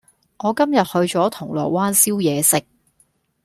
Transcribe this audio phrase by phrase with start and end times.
[0.39, 2.63] 我今日去咗銅鑼灣燒嘢食